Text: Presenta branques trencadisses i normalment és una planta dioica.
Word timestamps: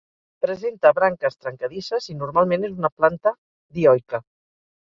Presenta 0.45 0.91
branques 0.99 1.37
trencadisses 1.43 2.09
i 2.13 2.17
normalment 2.23 2.67
és 2.71 2.75
una 2.83 2.93
planta 3.03 3.37
dioica. 3.81 4.23